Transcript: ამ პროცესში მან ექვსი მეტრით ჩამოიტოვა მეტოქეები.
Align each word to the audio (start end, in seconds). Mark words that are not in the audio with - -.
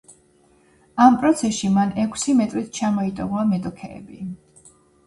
ამ 1.05 1.17
პროცესში 1.25 1.69
მან 1.75 1.93
ექვსი 2.05 2.35
მეტრით 2.41 2.75
ჩამოიტოვა 2.81 3.47
მეტოქეები. 3.55 4.23